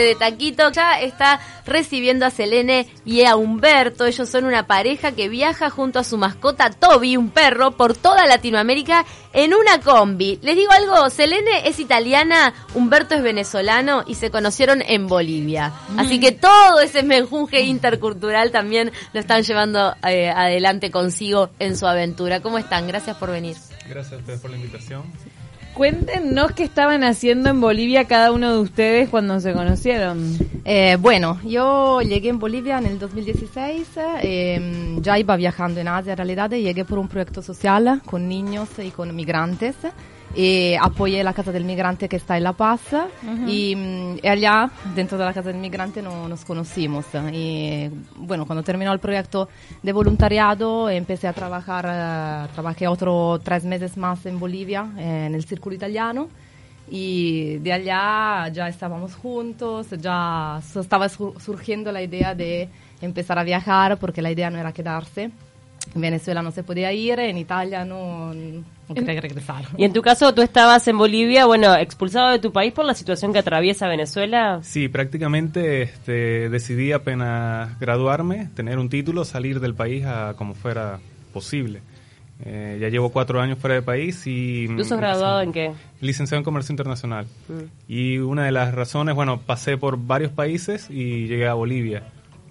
[0.00, 4.06] de Taquito ya está recibiendo a Selene y a Humberto.
[4.06, 8.24] Ellos son una pareja que viaja junto a su mascota Toby, un perro, por toda
[8.24, 10.38] Latinoamérica en una combi.
[10.40, 15.72] Les digo algo, Selene es italiana, Humberto es venezolano y se conocieron en Bolivia.
[15.96, 21.88] Así que todo ese menjunje intercultural también lo están llevando eh, adelante consigo en su
[21.88, 22.40] aventura.
[22.40, 22.86] ¿Cómo están?
[22.86, 23.56] Gracias por venir.
[23.88, 25.02] Gracias a ustedes por la invitación.
[25.78, 30.36] Cuéntenos qué estaban haciendo en Bolivia cada uno de ustedes cuando se conocieron.
[30.64, 33.86] Eh, bueno, yo llegué en Bolivia en el 2016,
[34.20, 38.68] eh, ya iba viajando en Asia en realidad, llegué por un proyecto social con niños
[38.84, 39.76] y con migrantes
[40.34, 42.80] y apoyé la Casa del Migrante que está en La Paz
[43.48, 47.06] y, mm, y allá, dentro de la Casa del Migrante, no, nos conocimos.
[47.32, 49.48] Y bueno, cuando terminó el proyecto
[49.82, 55.34] de voluntariado, empecé a trabajar, eh, trabajé otros tres meses más en Bolivia, eh, en
[55.34, 56.28] el Círculo Italiano.
[56.90, 62.68] Y de allá ya estábamos juntos, ya estaba su- surgiendo la idea de
[63.02, 65.30] empezar a viajar porque la idea no era quedarse.
[65.94, 68.32] En Venezuela no se podía ir, en Italia no,
[68.88, 69.64] regresar.
[69.76, 72.94] Y en tu caso, tú estabas en Bolivia, bueno, expulsado de tu país por la
[72.94, 74.60] situación que atraviesa Venezuela.
[74.62, 80.98] Sí, prácticamente este, decidí apenas graduarme, tener un título, salir del país a como fuera
[81.32, 81.80] posible.
[82.44, 84.68] Eh, ya llevo cuatro años fuera del país y...
[84.68, 85.72] ¿Tú sos graduado en qué?
[86.00, 87.26] Licenciado en Comercio Internacional.
[87.48, 87.62] Mm.
[87.88, 92.04] Y una de las razones, bueno, pasé por varios países y llegué a Bolivia.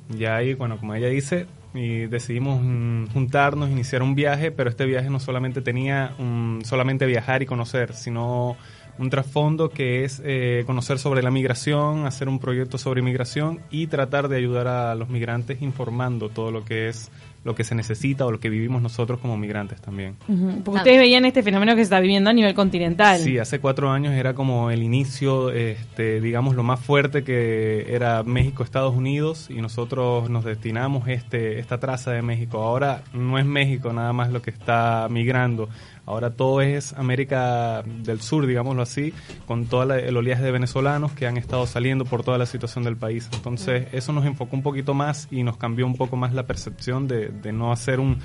[0.10, 4.86] Ya ahí, bueno, como ella dice, y decidimos mm, juntarnos, iniciar un viaje, pero este
[4.86, 8.58] viaje no solamente tenía mm, solamente viajar y conocer, sino
[8.98, 13.88] un trasfondo que es eh, conocer sobre la migración, hacer un proyecto sobre migración y
[13.88, 17.12] tratar de ayudar a los migrantes informando todo lo que es
[17.48, 20.18] lo que se necesita o lo que vivimos nosotros como migrantes también.
[20.66, 23.20] Porque ustedes veían este fenómeno que se está viviendo a nivel continental.
[23.20, 28.24] Sí, hace cuatro años era como el inicio, este, digamos, lo más fuerte que era
[28.24, 32.62] México-Estados Unidos y nosotros nos destinamos este, esta traza de México.
[32.62, 35.70] Ahora no es México nada más lo que está migrando,
[36.08, 39.14] ahora todo es América del Sur, digámoslo así,
[39.46, 42.84] con todo la- el oleaje de venezolanos que han estado saliendo por toda la situación
[42.84, 43.30] del país.
[43.34, 47.08] Entonces eso nos enfocó un poquito más y nos cambió un poco más la percepción
[47.08, 48.18] de, de no hacer un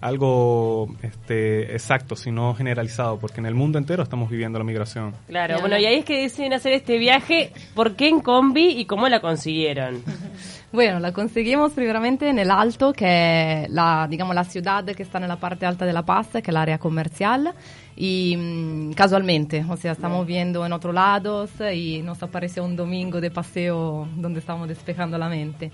[0.00, 5.14] algo este, exacto, sino generalizado, porque en el mundo entero estamos viviendo la migración.
[5.26, 7.52] Claro, bueno, y ahí es que deciden hacer este viaje.
[7.74, 10.02] ¿Por qué en combi y cómo la consiguieron?
[10.72, 15.18] Bueno, la conseguimos primeramente en el Alto, que es la, digamos, la ciudad que está
[15.18, 17.52] en la parte alta de La Paz, que es el área comercial,
[17.96, 23.20] y mm, casualmente, o sea, estamos viendo en otros lados y nos apareció un domingo
[23.20, 25.72] de paseo donde estábamos despejando la mente.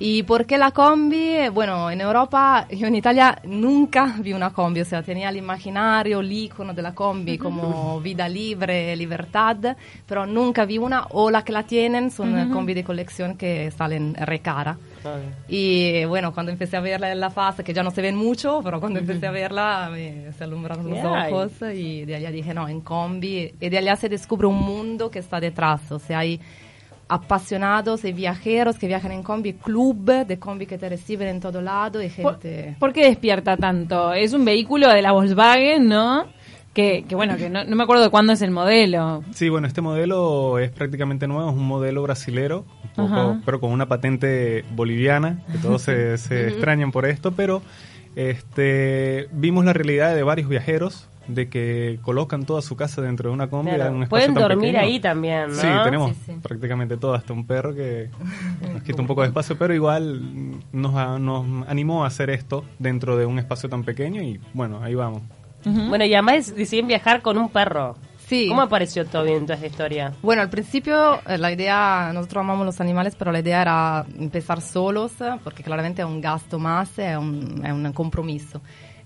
[0.00, 1.48] ¿Y por qué la combi?
[1.52, 6.20] Bueno, en Europa, yo en Italia nunca vi una combi, o sea, tenía el imaginario,
[6.20, 9.76] el icono de la combi como vida libre, libertad,
[10.06, 14.14] pero nunca vi una, o la que la tienen son combi de colección que salen
[14.14, 14.78] recara.
[15.48, 18.60] Y bueno, cuando empecé a verla en la fase, que ya no se ven mucho,
[18.62, 21.32] pero cuando empecé a verla me, se alumbraron los Ay.
[21.32, 25.10] ojos y de allá dije, no, en combi, y de allá se descubre un mundo
[25.10, 26.40] que está detrás, o sea, hay
[27.08, 31.60] apasionados y viajeros que viajan en combi, club de combi que te reciben en todo
[31.62, 32.76] lado y ¿Por, gente...
[32.78, 34.12] por qué despierta tanto?
[34.12, 36.26] Es un vehículo de la Volkswagen, ¿no?
[36.74, 39.24] Que, que bueno, que no, no me acuerdo de cuándo es el modelo.
[39.32, 42.64] Sí, bueno, este modelo es prácticamente nuevo, es un modelo brasilero,
[42.96, 47.62] un poco- pero con una patente boliviana, que todos se, se extrañan por esto, pero
[48.14, 53.34] este, vimos la realidad de varios viajeros de que colocan toda su casa dentro de
[53.34, 53.70] una combi.
[53.72, 54.78] Claro, un Pueden dormir pequeño.
[54.80, 55.54] ahí también, ¿no?
[55.54, 56.32] Sí, tenemos Sí, sí.
[56.42, 58.10] prácticamente todo, hasta un perro que
[58.72, 60.20] nos quita un poco de espacio, pero igual
[60.72, 64.82] nos, a- nos animó a hacer esto dentro de un espacio tan pequeño y bueno,
[64.82, 65.22] ahí vamos.
[65.64, 67.96] Bueno, y además deciden viajar con un perro.
[68.16, 68.46] Sí.
[68.48, 70.12] ¿Cómo apareció Toby en toda esta historia?
[70.22, 74.60] Bueno, al principio eh, la idea, nosotros amamos los animales, pero la idea era empezar
[74.60, 78.60] solos, eh, porque claramente es un gasto más, es un, es un compromiso.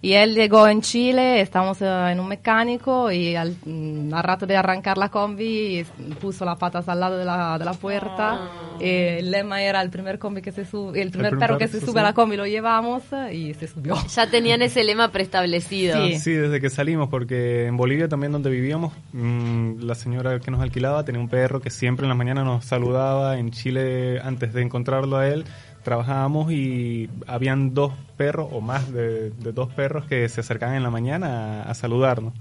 [0.04, 4.46] Y él llegó en Chile, estábamos eh, en un mecánico y al, mm, al rato
[4.46, 5.86] de arrancar la combi
[6.20, 8.50] puso las patas al lado de la, de la puerta.
[8.80, 11.68] Eh, el lema era el primer combi que se sube, el primer primer perro que
[11.68, 13.94] se se sube a la combi lo llevamos eh, y se subió.
[14.12, 16.04] Ya tenían ese lema preestablecido.
[16.08, 16.18] Sí.
[16.18, 20.60] Sí, desde que salimos, porque en Bolivia también donde vivíamos, mm, la señora que nos
[20.60, 23.38] alquilaba tenía un perro que siempre en la mañana nos saludaba.
[23.38, 25.44] En Chile, antes de encontrarlo a él,
[25.82, 30.82] trabajábamos y habían dos perros o más de, de dos perros que se acercaban en
[30.82, 32.34] la mañana a, a saludarnos.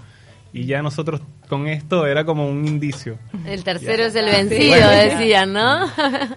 [0.53, 3.17] Y ya nosotros con esto era como un indicio.
[3.45, 5.87] El tercero es el vencido, decían, ¿no?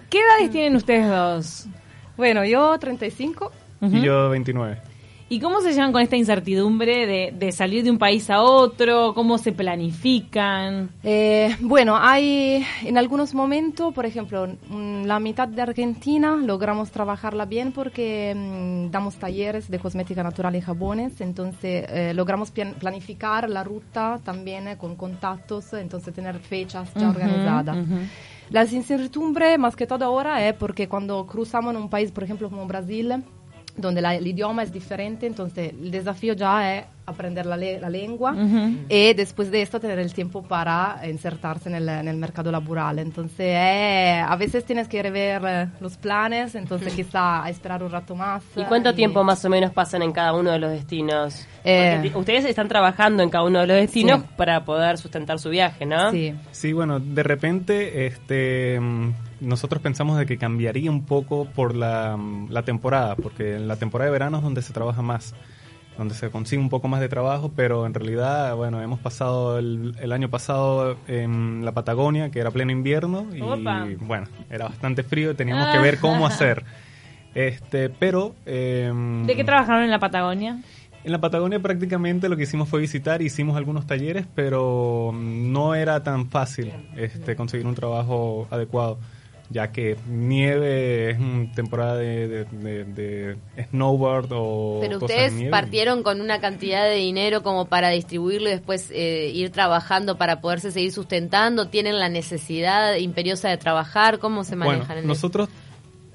[0.09, 1.67] ¿Qué edades tienen ustedes dos?
[2.17, 3.53] Bueno, yo 35
[3.83, 4.94] Y yo 29.
[5.29, 9.15] ¿Y cómo se llevan con esta incertidumbre de, de salir de un país a otro?
[9.15, 10.91] ¿Cómo se planifican?
[11.03, 17.73] Eh, bueno, hay en algunos momentos, por ejemplo, la mitad de Argentina logramos trabajarla bien
[17.73, 24.21] porque mm, damos talleres de cosmética natural y jabones, entonces eh, logramos planificar la ruta
[24.23, 27.79] también eh, con contactos, entonces tener fechas ya organizadas.
[28.51, 32.51] La incertidumbre más que todo ahora es porque cuando cruzamos en un país, por ejemplo,
[32.51, 33.25] como Brasil,
[33.77, 37.91] donde la- el idioma es diferente, entonces el desafío ya es aprender la, le- la
[37.91, 38.35] lengua
[38.89, 42.99] y después de esto tener el tiempo para insertarse en el, en el mercado laboral.
[42.99, 48.15] Entonces eh, a veces tienes que rever eh, los planes, entonces quizá esperar un rato
[48.17, 48.43] más.
[48.57, 51.47] ¿Y cuánto y- tiempo más o menos pasan en cada uno de los destinos?
[51.65, 52.11] Eh.
[52.15, 54.27] Ustedes están trabajando en cada uno de los destinos Sí.
[54.37, 56.11] para poder sustentar su viaje, ¿no?
[56.11, 56.35] Sí.
[56.53, 58.81] Sí, bueno, de repente este,
[59.41, 62.19] nosotros pensamos de que cambiaría un poco por la,
[62.49, 65.35] la temporada, porque en la temporada de verano es donde se trabaja más,
[65.97, 69.95] donde se consigue un poco más de trabajo, pero en realidad, bueno, hemos pasado el,
[70.01, 73.87] el año pasado en la Patagonia, que era pleno invierno, y Opa.
[74.01, 76.65] bueno, era bastante frío y teníamos que ver cómo hacer.
[77.35, 78.33] Este, pero...
[78.47, 80.61] em, ¿De qué trabajaron en la Patagonia?
[81.05, 86.03] en la Patagonia prácticamente lo que hicimos fue visitar, hicimos algunos talleres, pero no era
[86.03, 88.99] tan fácil este, conseguir un trabajo adecuado,
[89.55, 91.19] ya que nieve es
[91.55, 93.37] temporada de, de- de- de
[93.71, 95.51] snowboard o Pero cosas ustedes de nieve.
[95.53, 100.41] partieron con una cantidad de dinero como para distribuirlo y después eh, ir trabajando para
[100.41, 101.69] poderse seguir sustentando.
[101.69, 104.19] ¿Tienen la necesidad imperiosa de trabajar?
[104.19, 104.87] ¿Cómo se manejan?
[104.89, 105.49] Bueno, en nosotros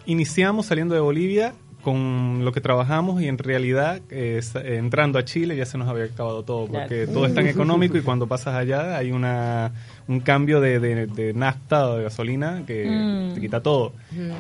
[0.06, 5.26] iniciamos saliendo de Bolivia con lo que trabajamos y en realidad eh, eh, entrando a
[5.26, 8.56] Chile ya se nos había acabado todo porque todo es tan económico y cuando pasas
[8.56, 9.72] allá hay una
[10.08, 13.34] un cambio de, de, de nafta o de gasolina que Mm.
[13.36, 13.94] te quita todo.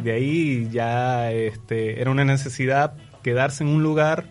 [0.03, 2.94] De ahí ya este, era una necesidad
[3.24, 4.25] quedarse en un lugar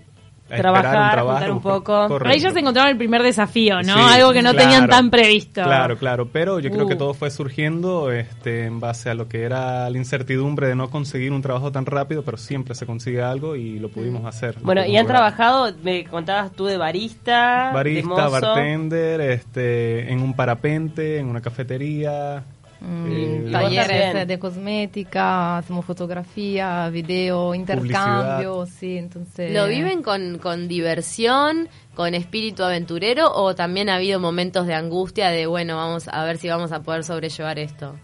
[0.57, 1.53] Trabajar, un trabajo.
[1.53, 2.09] un poco.
[2.09, 2.39] Correcto.
[2.39, 3.95] Ya se encontraron el primer desafío, ¿no?
[3.95, 4.59] Sí, Algo que no claro.
[4.69, 5.63] tenían tan previsto.
[5.63, 6.99] Claro, claro, pero yo creo que Uh.
[6.99, 11.33] todo fue surgiendo este, en base a lo que era la incertidumbre de no conseguir
[11.33, 14.57] un trabajo tan rápido, pero siempre se consigue algo y lo pudimos hacer.
[14.57, 15.07] lo Bueno, y han lograr.
[15.33, 18.31] trabajado, me contabas tú de barista, de Barista, mozo.
[18.31, 22.43] bartender, este, en un parapente, en una cafetería.
[22.81, 29.53] Mm, eh, talleres de cosmética, hacemos fotografía, video, intercambio, sí, entonces...
[29.53, 35.31] ¿Lo viven con, con diversión, con espíritu aventurero o también ha habido momentos de angustia
[35.31, 37.97] de, bueno, vamos a ver si vamos a poder sobrellevar esto?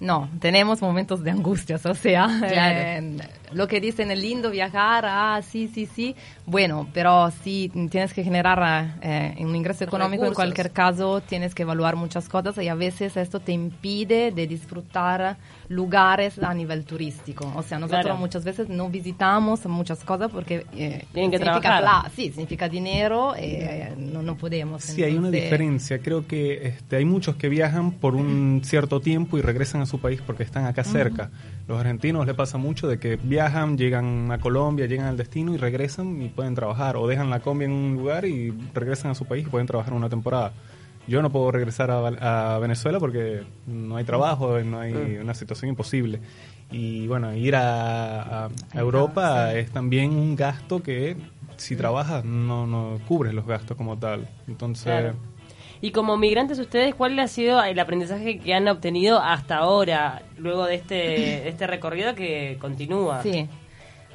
[0.00, 2.78] No, tenemos momentos de angustias, o sea, Claro.
[2.78, 3.18] eh,
[3.52, 6.14] lo que dicen es lindo viajar, ah, sí, sí, sí,
[6.46, 11.62] bueno, pero si tienes que generar eh, un ingreso económico, en cualquier caso tienes que
[11.62, 15.36] evaluar muchas cosas y a veces esto te impide de disfrutar
[15.68, 17.52] lugares a nivel turístico.
[17.56, 18.18] O sea, nosotros Claro.
[18.18, 22.10] muchas veces no visitamos muchas cosas porque eh, Tienen que significa trabajar.
[22.14, 24.82] sí, significa dinero, eh, no, no podemos.
[24.84, 25.98] Sí, hay una diferencia.
[26.00, 30.00] Creo que este, hay muchos que viajan por un cierto tiempo y regresan a su
[30.00, 31.30] país porque están acá cerca.
[31.68, 35.56] Los argentinos les pasa mucho de que viajan, llegan a Colombia, llegan al destino y
[35.56, 36.96] regresan y pueden trabajar.
[36.96, 39.92] O dejan la combi en un lugar y regresan a su país y pueden trabajar
[39.92, 40.52] una temporada.
[41.08, 46.20] Yo no puedo regresar a, Venezuela porque no hay trabajo, no hay una situación imposible.
[46.70, 51.16] Y bueno, ir a, Europa es también un gasto que
[51.56, 54.28] si trabajas no, no cubres los gastos como tal.
[54.46, 55.14] Entonces, Claro.
[55.80, 60.64] Y como migrantes ustedes, ¿cuál ha sido el aprendizaje que han obtenido hasta ahora, luego
[60.66, 63.22] de este, de este recorrido que continúa?
[63.22, 63.48] Sí.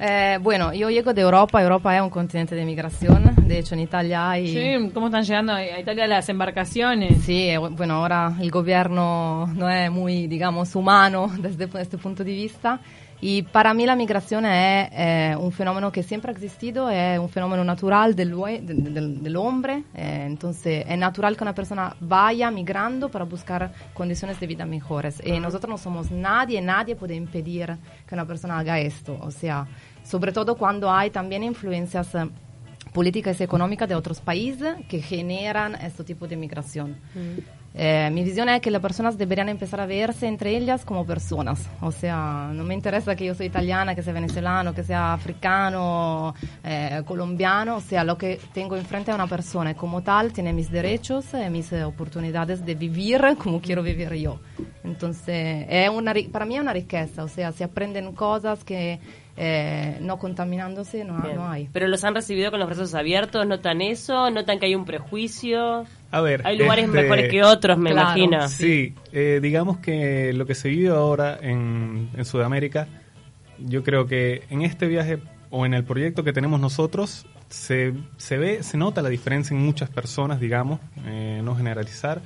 [0.04, 3.82] Eh, bueno, yo llego de Europa, Europa es un continente de migración, de hecho en
[3.82, 4.48] Italia hay...
[4.48, 7.22] Sí, ¿cómo están llegando a Italia las embarcaciones?
[7.22, 12.32] Sí, eh, bueno, ahora el gobierno no es muy, digamos, humano desde este punto de
[12.32, 12.80] vista.
[13.24, 17.28] Y para mí la migración es eh, un fenómeno que siempre ha existido, es un
[17.28, 18.30] fenómeno natural del,
[18.66, 19.84] del, del- hombre.
[19.94, 25.22] eh, entonces es natural que una persona vaya migrando para buscar condiciones de vida mejores.
[25.24, 27.76] Y nosotros no somos nadie, nadie puede impedir
[28.08, 29.16] que una persona haga esto.
[29.20, 29.68] O sea,
[30.02, 32.28] sobre todo cuando hay también influencias eh,
[32.92, 36.96] políticas y económicas de otros países que generan este tipo de migración.
[37.74, 41.68] Eh, mi visión es que las personas deberían empezar a verse entre ellas como personas.
[41.80, 46.34] O sea, no me interesa que yo soy italiana, que sea venezolano, que sea africano,
[46.62, 47.76] eh, colombiano.
[47.76, 51.26] O sea, lo que tengo enfrente es una persona y como tal tiene mis derechos
[51.34, 54.40] y mis eh, oportunidades de vivir como quiero vivir yo.
[54.84, 57.24] Entonces, es una, para mí es una riqueza.
[57.24, 59.00] O sea, se aprenden cosas que
[59.36, 61.68] eh, no contaminándose no, hay.
[61.72, 65.84] Pero los han recibido con los brazos abiertos, notan eso, notan que hay un prejuicio.
[66.10, 66.46] a ver.
[66.46, 68.48] Hay lugares este, mejores que otros, me Claro, imagino.
[68.48, 72.86] Sí, eh, digamos que lo que se vive ahora en, en Sudamérica,
[73.58, 75.18] yo creo que en este viaje
[75.50, 79.62] o en el proyecto que tenemos nosotros, se, se ve, se nota la diferencia en
[79.62, 82.22] muchas personas, digamos, eh, no generalizar.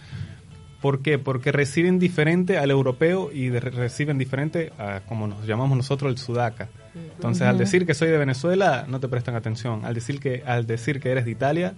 [0.81, 1.19] ¿Por qué?
[1.19, 6.19] Porque reciben diferente al europeo y de- reciben diferente a, como nos llamamos nosotros, el
[6.19, 6.69] sudaca.
[7.15, 9.85] Entonces, al decir que soy de Venezuela, no te prestan atención.
[9.85, 11.75] Al decir que, al decir que eres de Italia,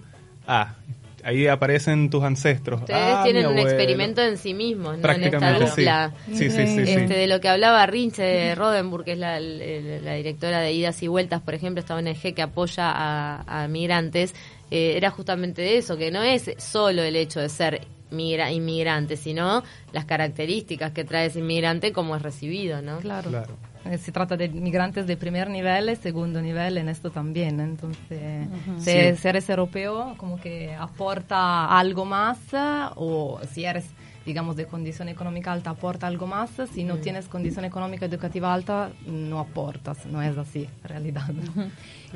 [0.47, 0.75] ah,
[1.23, 2.81] ahí aparecen tus ancestros.
[2.81, 5.09] Ustedes Ah, tienen un experimento en sí mismos, ¿no?
[5.11, 5.81] En esta Prácticamente sí.
[5.81, 6.13] dupla.
[6.27, 6.91] Sí, sí, sí, sí.
[6.91, 11.07] Este, de lo que hablaba Rinche de Rodenburg, que es la, directora de Idas y
[11.07, 14.33] Vueltas, por ejemplo, esta ONG que apoya a, a migrantes,
[14.71, 19.17] eh, era justamente de eso, que no es solo el hecho de ser migra inmigrante,
[19.17, 22.97] sino las características que trae ese inmigrante como es recibido, ¿no?
[22.99, 23.29] Claro.
[23.29, 23.57] Claro.
[23.89, 27.59] Eh, Se trata de migrantes de primer nivel y segundo nivel en esto también.
[27.59, 29.15] Entonces, si Sí.
[29.17, 33.85] si eres europeo, como que aporta algo más, eh, o si eres,
[34.25, 36.51] digamos, de condición económica alta, aporta algo más.
[36.73, 40.05] Si no tienes condición económica educativa alta, no aportas.
[40.05, 41.23] No es así, en realidad.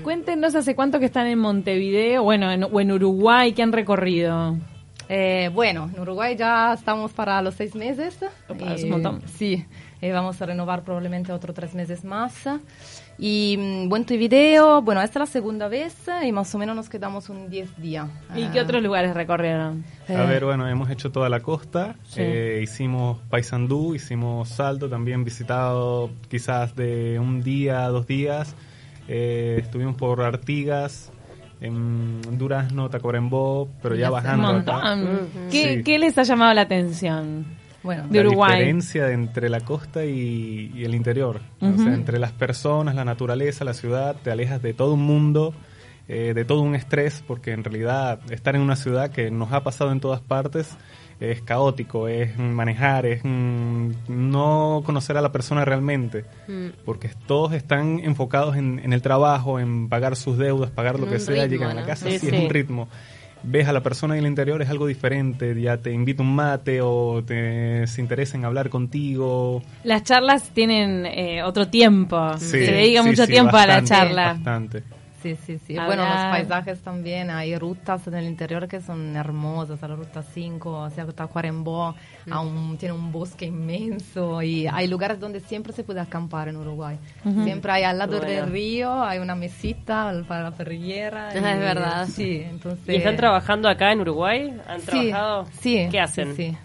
[0.03, 4.57] Cuéntenos hace cuánto que están en Montevideo, bueno, en- o en Uruguay, que han recorrido.
[5.09, 8.17] Eh, bueno, en Uruguay ya estamos para los seis meses.
[8.47, 9.21] Opa, es Y, un montón.
[9.27, 9.65] Sí,
[10.03, 12.33] eh, vamos a renovar probablemente otros tres meses más.
[13.17, 15.95] Y mm, Montevideo, bueno, esta es la segunda vez
[16.25, 18.07] y más o menos nos quedamos un 10 días.
[18.35, 19.85] ¿Y Ah, qué otros lugares recorrieron?
[20.09, 22.19] eh, A ver, bueno, hemos hecho toda la costa, Sí.
[22.21, 28.55] eh, hicimos Paysandú, hicimos Salto, también visitado quizás de un día a dos días,
[29.07, 31.11] eh, estuvimos por Artigas,
[31.61, 34.07] en Durazno, Tacuarembó, pero ya sé.
[34.07, 34.95] Un bajando acá.
[34.95, 35.29] montón.
[35.49, 35.83] ¿Qué, Sí.
[35.83, 37.45] qué les ha llamado la atención?
[37.83, 38.51] Bueno, de la Uruguay.
[38.53, 41.41] diferencia entre la costa y, y el interior.
[41.59, 45.53] O sea, entre las personas, la naturaleza, la ciudad, te alejas de todo un mundo,
[46.07, 49.63] eh, de todo un estrés, porque en realidad estar en una ciudad que nos ha
[49.63, 50.75] pasado en todas partes
[51.19, 56.67] es caótico, es manejar, es mm, no conocer a la persona realmente, Mm.
[56.83, 61.19] porque todos están enfocados en, en el trabajo, en pagar sus deudas, pagar lo que
[61.19, 62.27] sea, ritmo, llegan a la casa, sí, sí.
[62.27, 62.89] es un ritmo
[63.43, 66.81] ves a la persona en el interior es algo diferente, ya te invita un mate
[66.81, 69.61] o te, se interesa en hablar contigo.
[69.83, 72.37] Las charlas tienen eh, otro tiempo.
[72.37, 74.33] Sí, Se dedica sí, mucho sí, tiempo a la charla.
[74.33, 74.83] Bastante.
[75.23, 75.73] Sí, sí, sí.
[75.77, 77.29] Hablar- Bueno, los paisajes también.
[77.31, 79.81] Hay rutas en el interior que son hermosas.
[79.81, 81.95] La ruta 5 hacia Tacuarembó
[82.27, 86.97] un- tiene un bosque inmenso y hay lugares donde siempre se puede acampar en Uruguay.
[87.43, 88.31] Siempre hay al lado Bueno.
[88.31, 91.29] del río, hay una mesita para la perrillera.
[91.29, 92.07] Ah, es verdad.
[92.07, 92.87] Sí, entonces...
[92.89, 94.53] ¿Y están trabajando acá en Uruguay?
[94.67, 95.45] ¿Han Sí, trabajado?
[95.59, 95.87] sí.
[95.89, 96.35] ¿Qué hacen?
[96.35, 96.57] Sí, sí.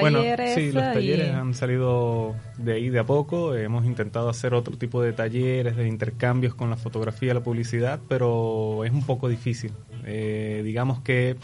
[0.00, 0.20] Bueno,
[0.54, 3.54] sí, los y- talleres han salido de ahí de a poco.
[3.54, 8.84] Hemos intentado hacer otro tipo de talleres, de intercambios con la fotografía la publicidad, pero
[8.84, 9.72] es un poco difícil.
[10.04, 11.36] Eh, digamos que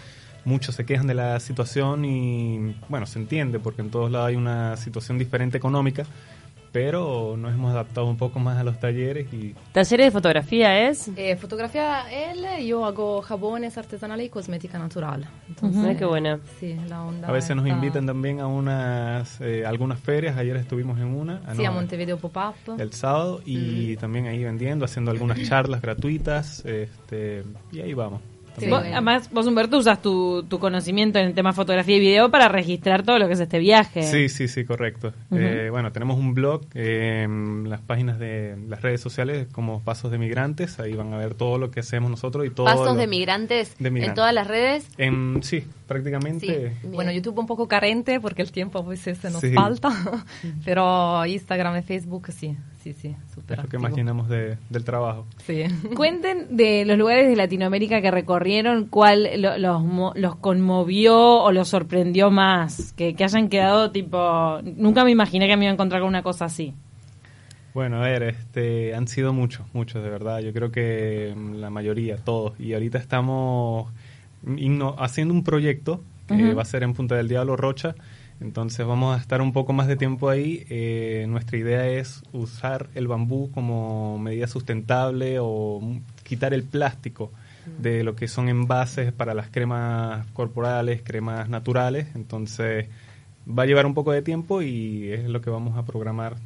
[0.45, 4.37] muchos se quejan de la situación y, bueno, se entiende porque en todos lados hay
[4.37, 6.07] una situación diferente económica,
[6.79, 11.11] pero nos hemos adaptado un poco más a los talleres y ¿Talleres de fotografía es?
[11.17, 15.27] Eh, fotografía él, yo hago jabones artesanales y cosmética natural.
[15.49, 16.39] Entonces, Mira qué buena.
[16.61, 20.37] Sí, la onda a veces nos está- invitan también a unas eh, algunas ferias.
[20.37, 21.43] Ayer estuvimos en una.
[21.47, 22.79] ah, Sí, no, a Montevideo Pop-Up.
[22.81, 27.43] el sábado y también ahí vendiendo, haciendo algunas charlas gratuitas este,
[27.73, 28.21] y ahí vamos.
[28.61, 28.69] Sí.
[28.71, 32.49] Vos- además, vos, Humberto, usas tu, tu conocimiento en el tema fotografía y video para
[32.49, 34.03] registrar todo lo que es este viaje.
[34.03, 35.13] Sí, sí, sí, correcto.
[35.33, 40.11] Eh, bueno, tenemos un blog, eh, en las páginas de las redes sociales como Pasos
[40.11, 42.67] de Migrantes, ahí van a ver todo lo que hacemos nosotros y todo.
[42.67, 44.89] Pasos lo- de migrantes de en todas las redes.
[44.99, 46.75] En, sí, prácticamente.
[46.83, 46.89] Sí.
[46.89, 49.53] Bueno, YouTube un poco carente porque el tiempo a veces se nos Sí.
[49.53, 49.91] falta,
[50.65, 52.57] pero Instagram y Facebook sí,
[52.95, 55.27] sí, sí, súper Es lo que llenamos de- del trabajo.
[55.47, 55.65] Sí.
[55.97, 61.53] Cuenten de los lugares de Latinoamérica que recorrieron, cuál lo- los, mo- los conmovió o
[61.53, 65.75] los sorprendió más, que, que hayan quedado tipo, nunca me imaginé que me iba a
[65.75, 66.75] encontrar con una cosa así.
[67.75, 70.41] Bueno, a ver, este, han sido muchos, muchos de verdad.
[70.41, 72.59] Yo creo que mm, la mayoría, todos.
[72.59, 73.93] Y ahorita estamos
[74.47, 77.95] inno- haciendo un proyecto que va a ser en Punta del Diablo, Rocha.
[78.41, 80.65] Entonces vamos a estar un poco más de tiempo ahí.
[80.71, 85.81] Eh, nuestra idea es usar el bambú como medida sustentable o
[86.23, 87.33] quitar el plástico
[87.79, 92.09] de lo que son envases para las cremas corporales, cremas naturales.
[92.15, 92.87] Entonces
[93.47, 96.37] va a llevar un poco de tiempo y es lo que vamos a programar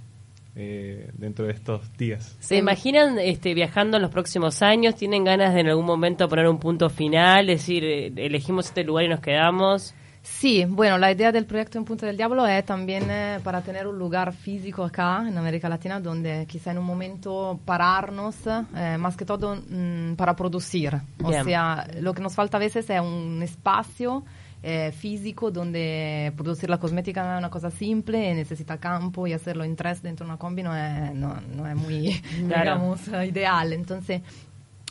[0.55, 2.37] eh, dentro de estos días.
[2.41, 4.97] ¿Se imaginan este, viajando en los próximos años?
[4.97, 7.47] ¿Tienen ganas de en algún momento poner un punto final?
[7.47, 9.95] decir, eh, elegimos este lugar y nos quedamos.
[10.25, 13.89] Sí, bueno, la idea del proyecto en Punta del Diablo es también eh, para tener
[13.89, 19.17] un lugar físico acá en América Latina donde quizá en un momento pararnos, eh, más
[19.17, 20.95] que todo mm, para producir.
[21.25, 21.45] O Bien.
[21.45, 24.23] sea, lo que nos falta a veces es un espacio
[24.63, 29.65] eh, físico donde producir la cosmética no es una cosa simple, necesita campo y hacerlo
[29.65, 32.13] en tres dentro de una combi no es, no, no es muy,
[32.47, 32.63] Claro.
[32.79, 33.73] digamos, ideal.
[33.73, 34.23] Entonces,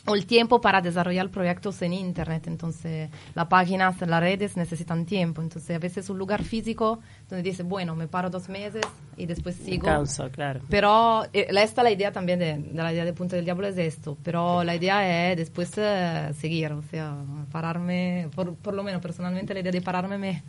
[0.06, 2.46] o el tiempo para desarrollar proyectos en internet.
[2.46, 5.42] Entonces, las páginas, las redes necesitan tiempo.
[5.42, 8.82] Entonces, a veces un lugar físico donde dice, bueno, me paro dos meses
[9.16, 9.84] y después sigo.
[9.84, 10.60] Canso, claro.
[10.68, 13.78] Pero eh, esta la idea también de, de la idea de Punta del Diablo es
[13.78, 14.16] esto.
[14.22, 17.16] Pero la idea es después eh, seguir, o sea,
[17.50, 20.42] pararme, por, por lo menos personalmente la idea de pararme me...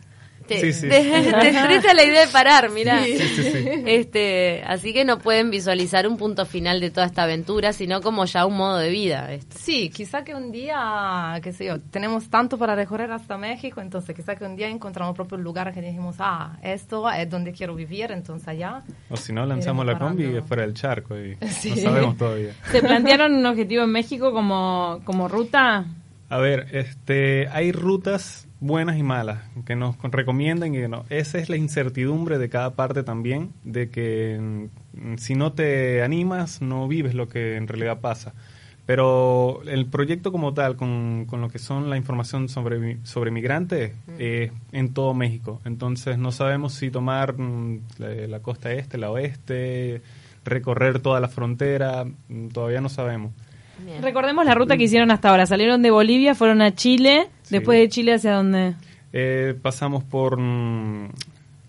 [0.46, 0.88] Te, Sí, sí.
[0.88, 1.00] te-
[1.40, 3.02] te estresa la idea de parar, mira.
[3.02, 3.68] Sí, sí, sí.
[3.86, 8.24] Este, así que no pueden visualizar un punto final de toda esta aventura, sino como
[8.26, 9.32] ya un modo de vida.
[9.32, 9.56] esto.
[9.58, 14.14] Sí, quizá que un día, qué sé yo, tenemos tanto para recorrer hasta México, entonces
[14.14, 17.74] quizá que un día encontramos propio un lugar que dijimos, ah, esto es donde quiero
[17.74, 18.82] vivir, entonces allá.
[19.08, 20.46] O si no, lanzamos la combi parando.
[20.46, 21.70] fuera del charco y Sí.
[21.70, 22.52] no sabemos todavía.
[22.70, 25.86] ¿Se plantearon un objetivo en México como, como ruta?
[26.28, 31.04] A ver, este, hay rutas buenas y malas que nos recomiendan y que no.
[31.10, 36.62] Esa es la incertidumbre de cada parte también, de que mm, si no te animas
[36.62, 38.34] no vives lo que en realidad pasa.
[38.86, 43.92] Pero el proyecto como tal, con, con lo que son la información sobre, sobre migrantes,
[44.18, 45.62] es en todo México.
[45.64, 50.02] Entonces no sabemos si tomar mm, la, la costa este, la oeste,
[50.44, 53.32] recorrer toda la frontera, mm, todavía no sabemos.
[53.78, 54.02] Bien.
[54.02, 55.46] Recordemos la ruta que hicieron hasta ahora.
[55.46, 57.28] Salieron de Bolivia, fueron a Chile.
[57.44, 57.54] Sí.
[57.56, 58.74] Después de Chile, ¿hacia dónde?
[59.12, 61.08] Eh, pasamos por mm,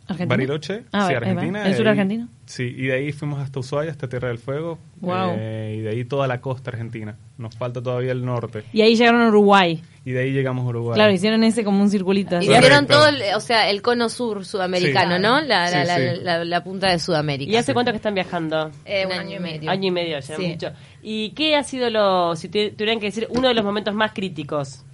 [0.07, 0.27] ¿Argentina?
[0.27, 1.13] Bariloche, Ah, sí.
[1.15, 1.65] Argentina.
[1.65, 2.27] ¿El y sur ahí- argentino?
[2.45, 4.77] Sí, y de ahí fuimos hasta Ushuaia, hasta Tierra del Fuego.
[5.01, 5.31] Guau.
[5.37, 7.15] eh, y de ahí toda la costa argentina.
[7.39, 8.63] Nos falta todavía el norte.
[8.71, 9.81] Y ahí llegaron a Uruguay.
[10.05, 10.93] Y de ahí llegamos a Uruguay.
[10.95, 12.37] Claro, hicieron ese como un circulito.
[12.37, 12.45] así.
[12.51, 15.21] Hicieron todo, el, o sea, el cono sur sudamericano, Sí.
[15.23, 15.41] ¿no?
[15.41, 16.19] La, la, Sí, la, sí.
[16.21, 17.51] la- la punta de Sudamérica.
[17.51, 18.69] ¿Y hace cuánto que están viajando?
[18.85, 19.71] Eh, Un un año año y y medio.
[19.71, 20.47] Año y medio, ya Sí.
[20.47, 20.71] mucho.
[21.01, 24.11] ¿Y qué ha sido lo, si tu- tuvieran que decir, uno de los momentos más
[24.13, 24.85] críticos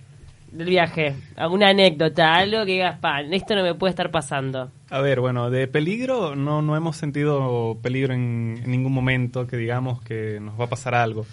[0.51, 1.15] del viaje?
[1.35, 2.33] ¿Alguna anécdota?
[2.33, 4.71] Algo que digas, pa, esto no me puede estar pasando.
[4.89, 9.57] A ver, bueno, de peligro no, no hemos sentido peligro en, en ningún momento que
[9.57, 11.25] digamos que nos va a pasar algo.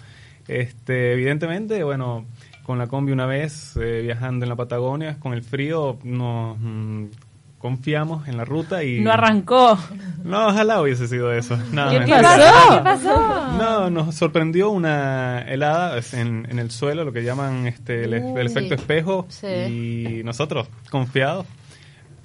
[0.47, 2.25] Este, evidentemente, bueno,
[2.63, 7.05] con la combi una vez eh, viajando en la Patagonia, con el frío, nos mm,
[7.59, 9.01] confiamos en la ruta y...
[9.01, 9.77] No arrancó.
[10.23, 11.57] No, ojalá hubiese sido eso.
[11.71, 12.77] No, ¿Qué, pasó?
[12.77, 13.47] ¿Qué pasó?
[13.57, 18.47] No, nos sorprendió una helada en, en el suelo, lo que llaman este el, el
[18.47, 19.47] efecto espejo, Sí.
[19.47, 21.45] y nosotros confiados.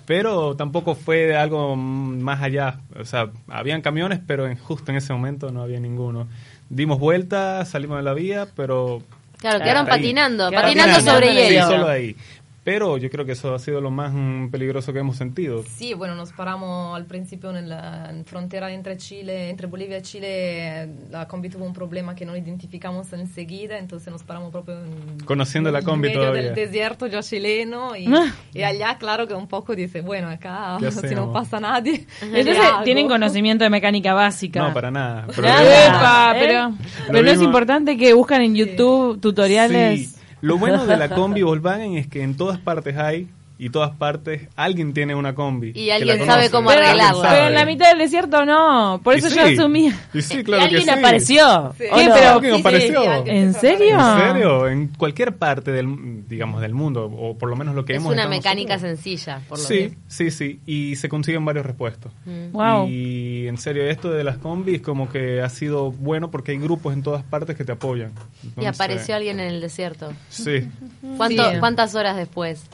[0.06, 2.78] Pero tampoco fue algo mm, más allá.
[2.98, 6.28] O sea, habían camiones, pero en, justo en ese momento no había ninguno.
[6.68, 9.02] Dimos vuelta, salimos de la vía, pero...
[9.38, 11.66] Claro, quedaron patinando, patinando sobre patinando el hielo.
[11.66, 12.16] Sí, solo ahí.
[12.64, 15.62] Pero yo creo que eso ha sido lo más mm, peligroso que hemos sentido.
[15.76, 20.02] Sí, bueno, nos paramos al principio en la en frontera entre Chile, entre Bolivia y
[20.02, 20.88] Chile.
[21.10, 25.70] La combi tuvo un problema que no identificamos enseguida, entonces nos paramos proprio en, Conociendo
[25.70, 26.42] la en combi medio todavía.
[26.42, 28.32] del desierto ya chileno y, Ah.
[28.54, 32.06] y allá claro que un poco dice, bueno, acá ¿Qué si no pasa nadie.
[32.22, 34.66] Entonces tienen conocimiento de mecánica básica.
[34.66, 35.26] No, para nada.
[35.36, 35.48] Pero.
[35.48, 36.40] Epa, ¿Eh?
[36.40, 36.74] pero,
[37.08, 40.12] pero no es importante que buscan en YouTube tutoriales.
[40.12, 40.16] Sí.
[40.44, 44.48] Lo bueno de la combi Volkswagen es que en todas partes hay y todas partes
[44.56, 45.70] alguien tiene una combi.
[45.76, 47.30] Y alguien sabe cómo pero, arreglarla.
[47.30, 49.00] pero en la mitad del desierto no.
[49.04, 49.36] Por Y eso sí.
[49.36, 49.96] yo asumía.
[50.12, 50.98] Y sí, ¿Y claro alguien que sí.
[50.98, 51.72] apareció?
[51.78, 51.84] Sí.
[51.88, 53.24] Pero- ¿Alguien apareció?
[53.26, 53.96] ¿En serio?
[53.96, 54.68] ¿En serio?
[54.68, 58.12] En cualquier parte del, digamos, del mundo, o por lo menos lo que Es hemos
[58.12, 58.96] una estado mecánica nosotros.
[59.00, 62.10] sencilla, por lo Sí, sí, sí, y se consiguen varios repuestos.
[62.26, 62.50] Mm.
[62.52, 62.88] Wow.
[62.90, 66.94] Y en serio, esto de las combis como que ha sido bueno porque hay grupos
[66.94, 68.12] en todas partes que te apoyan.
[68.60, 70.12] Y apareció alguien en el desierto.
[70.28, 70.68] Sí,
[71.16, 71.58] ¿Cuánto, Sí.
[71.58, 72.64] ¿Cuántas horas después?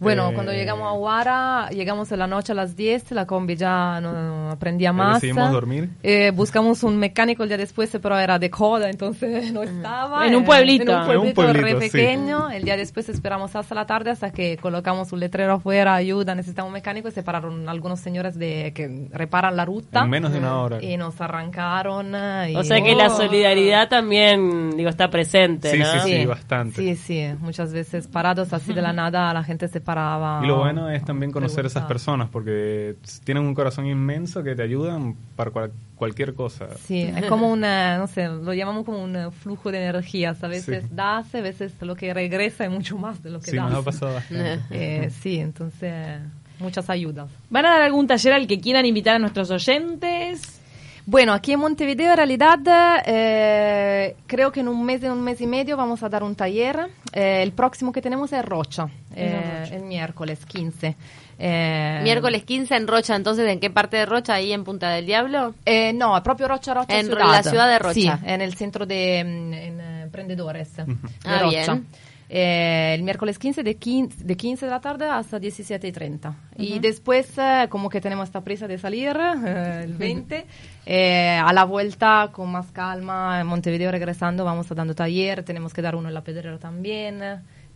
[0.00, 3.56] Bueno, Eh, cuando llegamos a Huara, llegamos en la noche a las 10, la combi
[3.56, 5.14] ya no aprendía más.
[5.20, 5.90] decidimos dormir.
[6.04, 10.26] Eh, buscamos un mecánico el día después, pero era de coda, entonces no estaba.
[10.26, 10.92] En un pueblito.
[10.92, 11.90] En un En pueblito, un pueblito, re sí.
[11.90, 12.50] pequeño.
[12.50, 16.68] El día después esperamos hasta la tarde hasta que colocamos un letrero afuera, ayuda, necesitamos
[16.68, 20.04] un mecánico y se pararon algunos señores de que reparan la ruta.
[20.04, 20.82] en menos de una hora.
[20.82, 22.14] Y nos arrancaron.
[22.48, 23.16] y- O sea que la Oh.
[23.16, 25.84] solidaridad también, digo, está presente, Sí, ¿no?
[25.86, 26.76] sí, sí, bastante.
[26.82, 29.80] Sí, sí, muchas veces parados así de la nada la gente se
[30.42, 31.88] Y lo bueno es también conocer esas preguntar.
[31.88, 36.68] personas porque tienen un corazón inmenso que te ayudan para cual- cualquier cosa.
[36.84, 40.44] Sí, es como una, no sé, lo llamamos como un flujo de energías.
[40.44, 40.90] A veces Sí.
[40.92, 43.70] das, a veces lo que regresa es mucho más de lo que Sí, das.
[43.70, 44.60] nos ha pasado bastante.
[44.70, 46.20] Eh, sí, entonces,
[46.60, 47.30] muchas ayudas.
[47.50, 50.57] ¿Van a dar algún taller al que quieran invitar a nuestros oyentes?
[51.10, 52.58] Bueno, aquí en Montevideo en realidad
[53.06, 56.34] eh, creo que en un mes, en un mes y medio vamos a dar un
[56.34, 56.80] taller.
[57.14, 60.96] Eh, el próximo que tenemos es Rocha, eh, el miércoles 15.
[61.38, 64.34] Eh, Miércoles 15 en Rocha, entonces, ¿en qué parte de Rocha?
[64.34, 65.54] ¿Ahí en Punta del Diablo?
[65.64, 67.30] Eh, no, proprio Rocha Rocha En ciudad.
[67.30, 67.94] la ciudad de Rocha.
[67.94, 70.84] Sí, en el centro de mm, en, eh, emprendedores de
[71.24, 71.72] Ah, Rocha.
[71.74, 71.86] bien.
[72.28, 76.36] Eh, el miércoles 15 de 15, de 15 de la tarde hasta 17 y 30.
[76.56, 80.46] Y después, eh, como que tenemos esta prisa de salir eh, el 20,
[80.86, 85.82] eh, a la vuelta con más calma, en Montevideo regresando, vamos dando taller, tenemos que
[85.82, 87.22] dar uno en la pedrera también.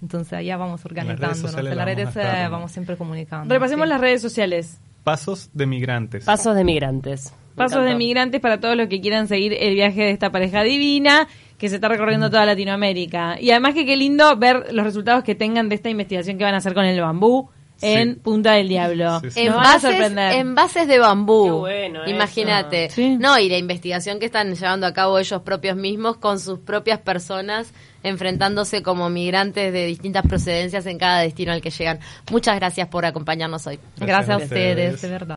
[0.03, 1.57] Entonces allá vamos organizándonos.
[1.57, 3.55] En las redes eh, vamos siempre comunicando.
[3.55, 3.91] Repasemos sí.
[3.91, 4.81] las redes sociales.
[5.05, 6.25] Pasos de migrantes.
[6.25, 7.33] Pasos de migrantes.
[7.55, 11.29] Pasos de migrantes para todos los que quieran seguir el viaje de esta pareja divina
[11.63, 13.37] que se está recorriendo toda Latinoamérica.
[13.41, 16.55] Y además que qué lindo ver los resultados que tengan de esta investigación que van
[16.55, 18.21] a hacer con el bambú en Sí.
[18.21, 19.21] Punta del Diablo.
[19.21, 19.41] Sí, sí.
[19.43, 20.33] A Envases, sorprender.
[20.35, 21.45] envases de bambú.
[21.45, 22.89] Qué bueno Imagínate.
[23.21, 26.99] No, y la investigación que están llevando a cabo ellos propios mismos con sus propias
[26.99, 27.73] personas,
[28.03, 32.01] enfrentándose como migrantes de distintas procedencias en cada destino al que llegan.
[32.33, 33.79] Muchas gracias por acompañarnos hoy.
[33.97, 35.03] Gracias a Gracias a ustedes, ustedes.
[35.03, 35.29] de verdad.